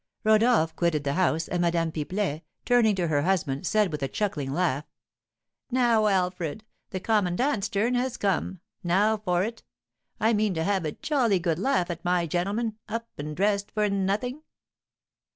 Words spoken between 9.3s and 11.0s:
it! I mean to have a